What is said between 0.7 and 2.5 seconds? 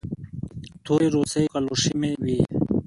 تورې روسۍ کلوشې مې وې.